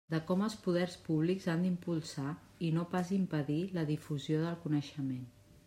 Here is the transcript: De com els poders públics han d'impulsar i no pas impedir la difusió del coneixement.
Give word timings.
De 0.11 0.19
com 0.29 0.43
els 0.43 0.53
poders 0.67 0.95
públics 1.07 1.45
han 1.53 1.65
d'impulsar 1.65 2.33
i 2.69 2.71
no 2.79 2.87
pas 2.95 3.13
impedir 3.21 3.61
la 3.79 3.87
difusió 3.93 4.43
del 4.47 4.59
coneixement. 4.67 5.25